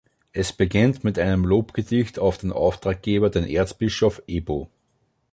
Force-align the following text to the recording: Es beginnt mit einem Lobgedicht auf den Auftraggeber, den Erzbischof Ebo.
Es 0.33 0.51
beginnt 0.51 1.03
mit 1.03 1.19
einem 1.19 1.45
Lobgedicht 1.45 2.17
auf 2.17 2.39
den 2.39 2.51
Auftraggeber, 2.51 3.29
den 3.29 3.45
Erzbischof 3.45 4.23
Ebo. 4.25 4.67